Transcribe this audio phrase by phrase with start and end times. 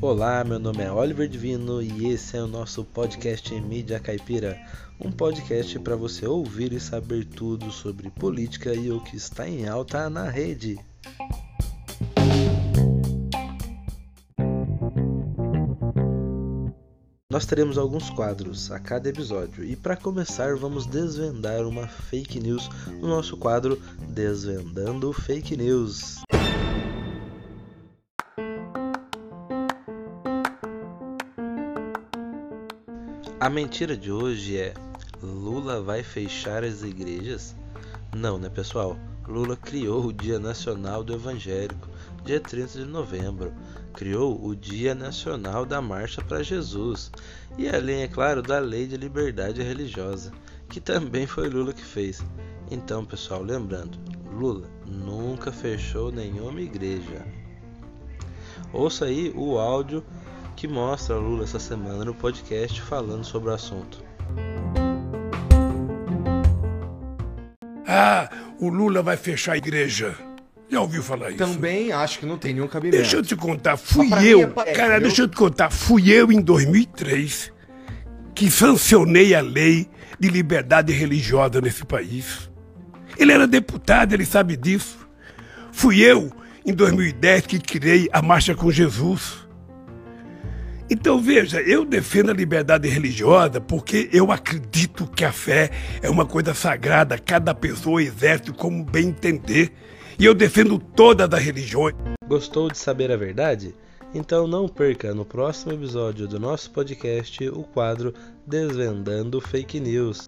[0.00, 4.60] Olá, meu nome é Oliver Divino e esse é o nosso podcast Mídia Caipira,
[5.00, 9.68] um podcast para você ouvir e saber tudo sobre política e o que está em
[9.68, 10.78] alta na rede.
[17.30, 22.68] Nós teremos alguns quadros a cada episódio e para começar vamos desvendar uma fake news
[23.00, 26.22] no nosso quadro Desvendando Fake News.
[33.42, 34.72] A mentira de hoje é:
[35.20, 37.56] Lula vai fechar as igrejas?
[38.14, 38.96] Não, né, pessoal?
[39.26, 41.88] Lula criou o Dia Nacional do Evangélico,
[42.24, 43.52] dia 30 de novembro.
[43.94, 47.10] Criou o Dia Nacional da Marcha para Jesus.
[47.58, 50.30] E além, é claro, da Lei de Liberdade Religiosa,
[50.68, 52.22] que também foi Lula que fez.
[52.70, 53.98] Então, pessoal, lembrando,
[54.32, 57.26] Lula nunca fechou nenhuma igreja.
[58.72, 60.04] Ouça aí o áudio
[60.56, 64.02] que mostra Lula essa semana no podcast falando sobre o assunto.
[67.86, 70.14] Ah, o Lula vai fechar a igreja.
[70.70, 71.38] Já ouviu falar isso?
[71.38, 73.02] Também acho que não tem nenhum cabimento.
[73.02, 76.40] Deixa eu te contar, fui eu, é, cara, deixa eu te contar, fui eu em
[76.40, 77.52] 2003
[78.34, 82.50] que sancionei a lei de liberdade religiosa nesse país.
[83.18, 85.06] Ele era deputado, ele sabe disso.
[85.70, 86.30] Fui eu,
[86.64, 89.41] em 2010, que criei a Marcha com Jesus.
[90.92, 95.70] Então veja, eu defendo a liberdade religiosa porque eu acredito que a fé
[96.02, 99.72] é uma coisa sagrada, cada pessoa exerce como bem entender.
[100.18, 101.94] E eu defendo todas as religiões.
[102.28, 103.74] Gostou de saber a verdade?
[104.14, 108.12] Então não perca no próximo episódio do nosso podcast o quadro
[108.46, 110.26] Desvendando Fake News.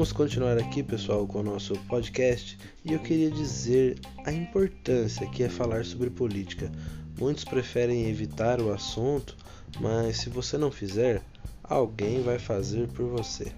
[0.00, 5.42] Vamos continuar aqui, pessoal, com o nosso podcast e eu queria dizer a importância que
[5.42, 6.72] é falar sobre política.
[7.18, 9.36] Muitos preferem evitar o assunto,
[9.78, 11.20] mas se você não fizer,
[11.62, 13.52] alguém vai fazer por você.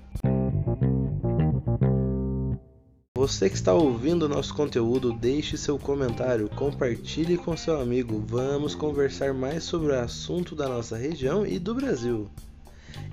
[3.17, 8.21] Você que está ouvindo nosso conteúdo, deixe seu comentário, compartilhe com seu amigo.
[8.27, 12.29] Vamos conversar mais sobre o assunto da nossa região e do Brasil.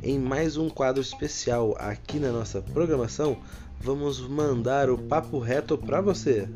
[0.01, 3.37] Em mais um quadro especial aqui na nossa programação,
[3.79, 6.47] vamos mandar o papo reto para você.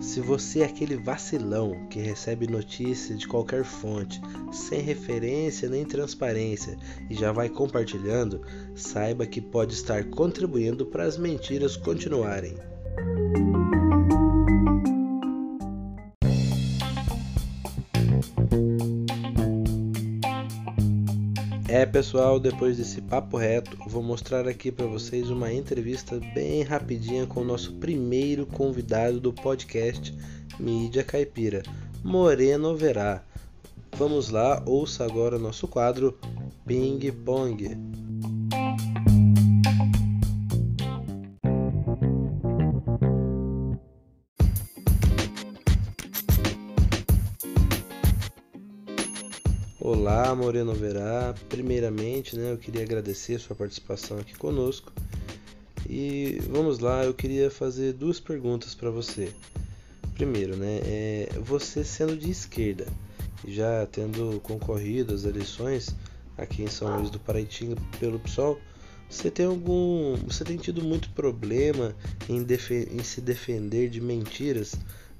[0.00, 6.76] Se você é aquele vacilão que recebe notícia de qualquer fonte, sem referência nem transparência
[7.08, 8.42] e já vai compartilhando,
[8.74, 12.56] saiba que pode estar contribuindo para as mentiras continuarem.
[21.72, 27.28] É pessoal, depois desse papo reto, vou mostrar aqui para vocês uma entrevista bem rapidinha
[27.28, 30.12] com o nosso primeiro convidado do podcast
[30.58, 31.62] Mídia Caipira,
[32.02, 33.22] Moreno Verá.
[33.96, 36.18] Vamos lá, ouça agora o nosso quadro
[36.66, 38.09] Ping Pong.
[50.22, 51.34] Olá, Moreno Verá.
[51.48, 54.92] Primeiramente, né, eu queria agradecer sua participação aqui conosco.
[55.88, 59.32] E vamos lá, eu queria fazer duas perguntas para você.
[60.12, 62.86] Primeiro, né, é, você sendo de esquerda,
[63.48, 65.96] já tendo concorrido às eleições
[66.36, 68.60] aqui em São Luís do Paraitinga pelo PSOL,
[69.08, 71.96] você tem algum, você tem tido muito problema
[72.28, 72.46] em,
[72.90, 74.74] em se defender de mentiras,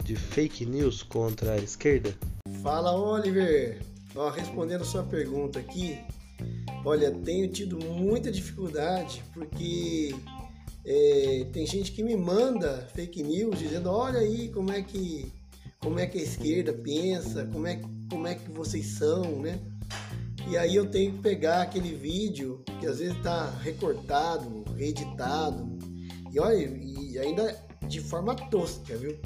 [0.05, 2.15] de fake news contra a esquerda?
[2.63, 3.81] Fala, Oliver.
[4.15, 5.99] Ó, respondendo a sua pergunta aqui,
[6.85, 10.15] olha, tenho tido muita dificuldade porque
[10.85, 15.33] é, tem gente que me manda fake news dizendo, olha aí como é que
[15.81, 17.81] como é que a esquerda pensa, como é,
[18.11, 19.59] como é que vocês são, né?
[20.47, 25.79] E aí eu tenho que pegar aquele vídeo que às vezes está recortado, reeditado,
[26.31, 27.57] e olha, e ainda
[27.89, 29.19] de forma tosca, viu?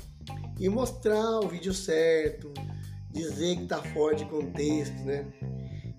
[0.59, 2.53] E mostrar o vídeo certo,
[3.15, 5.25] dizer que está fora de contexto, né?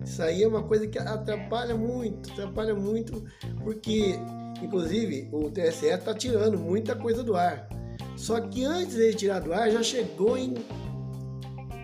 [0.03, 3.23] Isso aí é uma coisa que atrapalha muito, atrapalha muito,
[3.63, 4.15] porque,
[4.61, 7.67] inclusive, o TSE está tirando muita coisa do ar.
[8.15, 10.53] Só que antes dele tirar do ar, já chegou em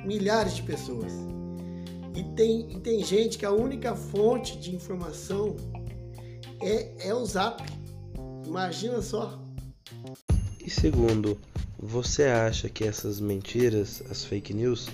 [0.06, 1.13] milhares de pessoas.
[2.13, 5.56] E tem, e tem gente que a única fonte de informação
[6.62, 7.63] é, é o Zap.
[8.45, 9.42] Imagina só.
[10.63, 11.39] E segundo,
[11.83, 14.88] Você acha que essas mentiras, as fake news,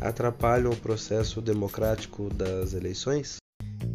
[0.00, 3.36] atrapalham o processo democrático das eleições?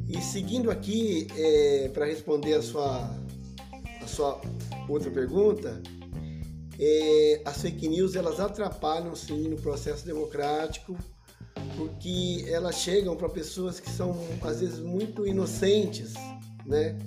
[0.07, 3.09] E seguindo aqui, é, para responder a sua,
[4.01, 4.39] a sua
[4.87, 5.81] outra pergunta,
[6.79, 10.95] é, as fake news elas atrapalham sim no processo democrático,
[11.75, 16.13] porque elas chegam para pessoas que são às vezes muito inocentes,
[16.65, 16.97] né?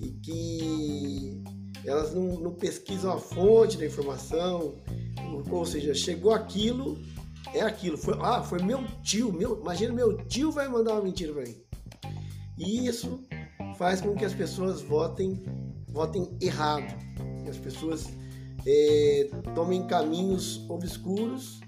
[0.00, 1.42] E que
[1.84, 4.76] elas não, não pesquisam a fonte da informação,
[5.50, 6.98] ou seja, chegou aquilo,
[7.54, 7.96] é aquilo.
[7.96, 11.56] Foi, ah, foi meu tio, meu, imagina meu tio vai mandar uma mentira para mim.
[12.58, 13.20] E isso
[13.76, 15.42] faz com que as pessoas votem,
[15.88, 16.94] votem errado,
[17.48, 18.08] as pessoas
[18.66, 21.60] é, tomem caminhos obscuros,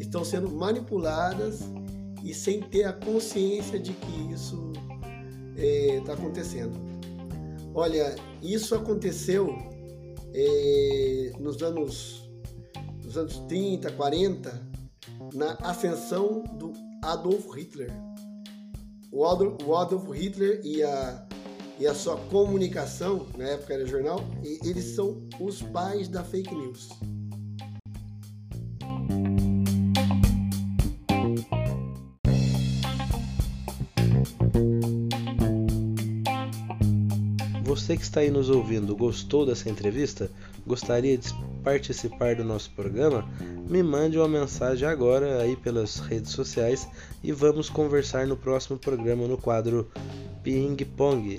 [0.00, 1.60] estão sendo manipuladas
[2.24, 4.72] e sem ter a consciência de que isso
[5.96, 6.72] está é, acontecendo.
[7.74, 9.56] Olha, isso aconteceu
[10.32, 12.28] é, nos anos
[13.04, 14.67] nos anos 30, 40,
[15.34, 16.72] na ascensão do
[17.02, 17.90] Adolf Hitler.
[19.10, 21.26] O Adolf, o Adolf Hitler e a,
[21.78, 26.88] e a sua comunicação, na época era jornal, eles são os pais da fake news.
[37.64, 40.30] Você que está aí nos ouvindo gostou dessa entrevista?
[40.66, 41.32] Gostaria de
[41.62, 43.26] participar do nosso programa?
[43.68, 46.88] Me mande uma mensagem agora aí pelas redes sociais
[47.22, 49.90] e vamos conversar no próximo programa no quadro
[50.42, 51.38] Ping Pong.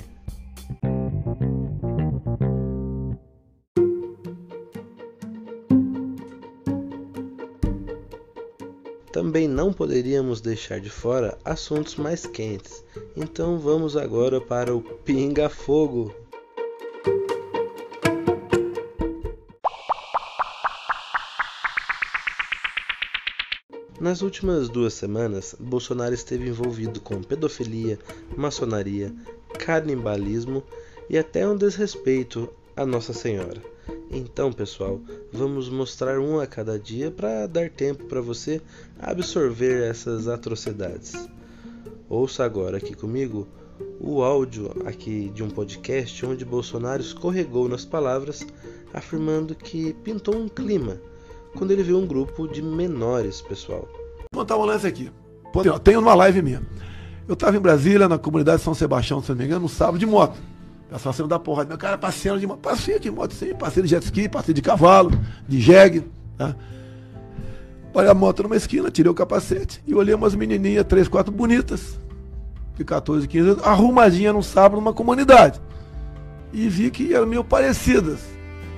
[9.11, 12.85] Também não poderíamos deixar de fora assuntos mais quentes,
[13.17, 16.13] então vamos agora para o Pinga Fogo.
[23.99, 27.99] Nas últimas duas semanas, Bolsonaro esteve envolvido com pedofilia,
[28.37, 29.13] maçonaria,
[29.59, 30.63] canibalismo
[31.09, 32.47] e até um desrespeito
[32.77, 33.61] a Nossa Senhora.
[34.09, 35.01] Então, pessoal,
[35.33, 38.61] vamos mostrar um a cada dia para dar tempo para você
[38.97, 41.27] absorver essas atrocidades.
[42.07, 43.49] Ouça agora aqui comigo
[43.99, 48.47] o áudio aqui de um podcast onde Bolsonaro escorregou nas palavras,
[48.93, 51.01] afirmando que pintou um clima
[51.55, 53.87] quando ele viu um grupo de menores, pessoal.
[54.31, 55.11] Vou contar um lance aqui.
[55.83, 56.61] Tenho uma live minha.
[57.27, 59.97] Eu estava em Brasília, na comunidade de São Sebastião, se não me engano, no sábado
[59.97, 60.37] de moto.
[60.89, 61.65] Pessoal saindo da porra.
[61.65, 62.59] Meu cara passeando de moto.
[62.59, 63.53] Passei de moto, sim.
[63.53, 65.11] Passei de jet ski, passei de cavalo,
[65.47, 66.03] de jegue.
[66.37, 66.55] Tá?
[67.93, 71.99] A moto numa esquina, tirei o capacete e olhei umas menininhas, três, quatro bonitas,
[72.75, 75.59] de 14, 15 anos, arrumadinha no sábado numa comunidade.
[76.53, 78.19] E vi que eram meio parecidas.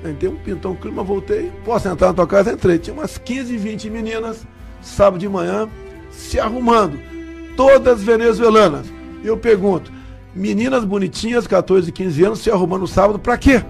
[0.04, 1.52] Entrei um pintão clima, voltei.
[1.64, 2.52] Posso entrar na tua casa?
[2.52, 2.80] Entrei.
[2.80, 4.46] Tinha umas 15, 20 meninas,
[4.82, 5.70] sábado de manhã,
[6.12, 7.00] se arrumando.
[7.56, 8.88] Todas venezuelanas.
[9.24, 9.92] Eu pergunto,
[10.34, 13.64] meninas bonitinhas, 14, 15 anos, se arrumando sábado, pra quê?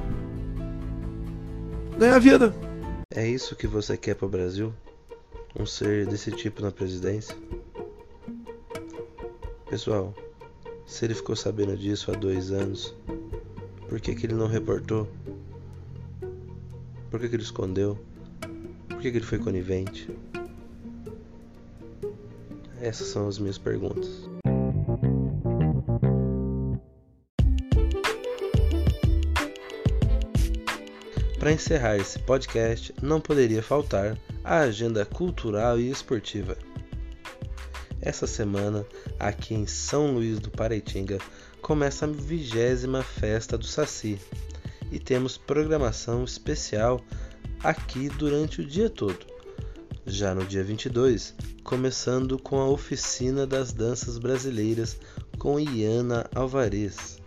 [1.97, 2.55] Ganhar vida.
[3.13, 4.73] É isso que você quer para o Brasil?
[5.59, 7.35] Um ser desse tipo na presidência?
[9.69, 10.13] Pessoal,
[10.85, 12.95] se ele ficou sabendo disso há dois anos,
[13.89, 15.07] por que, que ele não reportou?
[17.11, 17.99] Por que, que ele escondeu?
[18.87, 20.09] Por que, que ele foi conivente?
[22.79, 24.29] Essas são as minhas perguntas.
[31.37, 36.57] Para encerrar esse podcast, não poderia faltar a agenda cultural e esportiva.
[38.01, 38.85] Essa semana,
[39.19, 41.17] aqui em São Luís do Paraitinga,
[41.61, 44.17] começa a vigésima festa do Saci,
[44.91, 47.01] e temos programação especial
[47.63, 49.25] aqui durante o dia todo.
[50.05, 51.33] Já no dia 22,
[51.63, 54.97] começando com a oficina das danças brasileiras
[55.37, 57.19] com Iana Alvarez,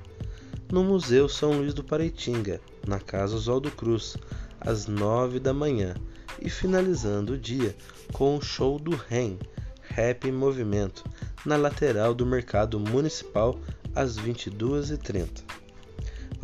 [0.71, 4.16] no Museu São Luís do Paraitinga, na Casa Oswaldo Cruz,
[4.61, 5.94] às 9 da manhã,
[6.40, 7.75] e finalizando o dia
[8.12, 9.38] com o show do REM,
[9.83, 11.04] Rap em Movimento,
[11.47, 13.59] na lateral do Mercado Municipal
[13.94, 15.63] às 22h30.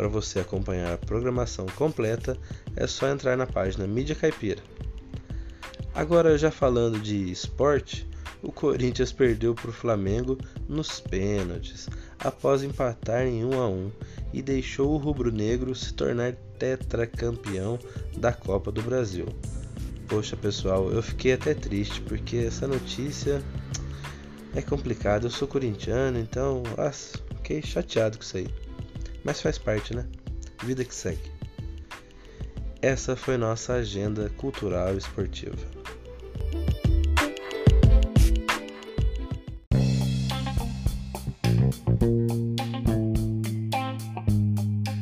[0.00, 2.34] Para você acompanhar a programação completa,
[2.74, 4.62] é só entrar na página Mídia Caipira.
[5.94, 8.08] Agora, já falando de esporte,
[8.42, 11.86] o Corinthians perdeu para o Flamengo nos pênaltis,
[12.18, 13.92] após empatar em 1 a 1
[14.32, 17.78] e deixou o rubro-negro se tornar tetracampeão
[18.16, 19.26] da Copa do Brasil.
[20.08, 23.42] Poxa, pessoal, eu fiquei até triste porque essa notícia
[24.54, 25.26] é complicada.
[25.26, 28.69] Eu sou corintiano, então, nossa, fiquei chateado com isso aí.
[29.24, 30.06] Mas faz parte, né?
[30.62, 31.30] Vida que segue.
[32.82, 35.80] Essa foi nossa agenda cultural e esportiva.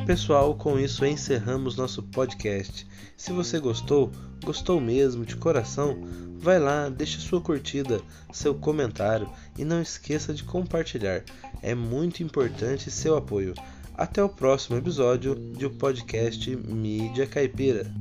[0.09, 2.87] Pessoal, com isso encerramos nosso podcast.
[3.15, 4.11] Se você gostou,
[4.43, 6.01] gostou mesmo, de coração,
[6.39, 8.01] vai lá, deixa sua curtida,
[8.33, 11.23] seu comentário e não esqueça de compartilhar.
[11.61, 13.55] É muito importante seu apoio.
[13.99, 17.93] Até o próximo episódio do podcast Mídia Caipira.